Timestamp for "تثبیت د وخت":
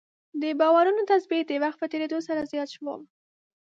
1.11-1.77